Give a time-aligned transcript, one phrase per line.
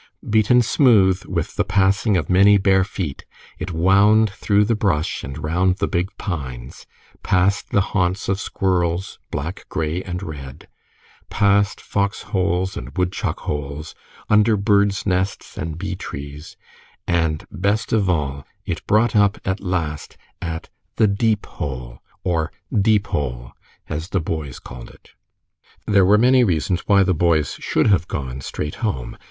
[0.27, 3.23] Beaten smooth with the passing of many bare feet,
[3.59, 6.87] it wound through the brush and round the big pines,
[7.21, 10.67] past the haunts of squirrels, black, gray, and red,
[11.29, 13.93] past fox holes and woodchuck holes,
[14.27, 16.57] under birds' nests and bee trees,
[17.05, 23.51] and best of all, it brought up at last at the Deep Hole, or "Deepole,"
[23.87, 25.11] as the boys called it.
[25.85, 29.15] There were many reasons why the boys should have gone straight home.